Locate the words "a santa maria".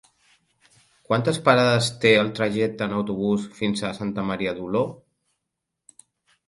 3.87-4.59